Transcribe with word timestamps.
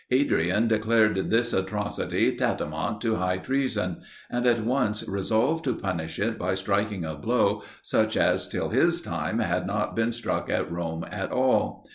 Adrian 0.09 0.67
declared 0.67 1.29
this 1.29 1.53
atrocity 1.53 2.35
tantamount 2.35 2.99
to 3.01 3.17
high 3.17 3.37
treason, 3.37 4.01
and 4.31 4.47
at 4.47 4.65
once 4.65 5.07
resolved 5.07 5.63
to 5.63 5.75
punish 5.75 6.17
it 6.17 6.39
by 6.39 6.55
striking 6.55 7.05
a 7.05 7.13
blow 7.13 7.61
such 7.83 8.17
as 8.17 8.47
till 8.47 8.69
his 8.69 8.99
time 8.99 9.37
had 9.37 9.67
not 9.67 9.95
been 9.95 10.11
struck 10.11 10.49
at 10.49 10.71
Rome 10.71 11.05
at 11.11 11.31
all. 11.31 11.85